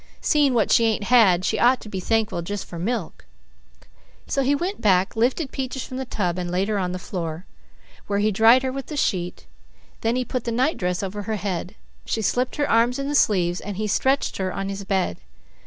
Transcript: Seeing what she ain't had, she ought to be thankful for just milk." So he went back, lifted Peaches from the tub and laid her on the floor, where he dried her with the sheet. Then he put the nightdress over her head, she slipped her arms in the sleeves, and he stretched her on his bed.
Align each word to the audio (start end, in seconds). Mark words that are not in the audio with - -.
Seeing 0.19 0.55
what 0.55 0.71
she 0.71 0.85
ain't 0.85 1.03
had, 1.03 1.45
she 1.45 1.59
ought 1.59 1.79
to 1.81 1.87
be 1.87 1.99
thankful 1.99 2.39
for 2.39 2.43
just 2.45 2.73
milk." 2.73 3.27
So 4.25 4.41
he 4.41 4.55
went 4.55 4.81
back, 4.81 5.15
lifted 5.15 5.51
Peaches 5.51 5.83
from 5.85 5.97
the 5.97 6.05
tub 6.05 6.39
and 6.39 6.49
laid 6.49 6.69
her 6.69 6.79
on 6.79 6.91
the 6.91 6.97
floor, 6.97 7.45
where 8.07 8.17
he 8.17 8.31
dried 8.31 8.63
her 8.63 8.71
with 8.71 8.87
the 8.87 8.97
sheet. 8.97 9.45
Then 10.01 10.15
he 10.15 10.25
put 10.25 10.43
the 10.45 10.51
nightdress 10.51 11.03
over 11.03 11.21
her 11.21 11.35
head, 11.35 11.75
she 12.03 12.23
slipped 12.23 12.55
her 12.55 12.67
arms 12.67 12.97
in 12.97 13.09
the 13.09 13.13
sleeves, 13.13 13.61
and 13.61 13.77
he 13.77 13.85
stretched 13.85 14.37
her 14.37 14.51
on 14.51 14.69
his 14.69 14.83
bed. 14.85 15.17